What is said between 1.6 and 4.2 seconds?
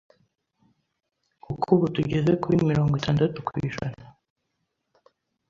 ubu tugeze kuri mirongo itandatu kw’ijana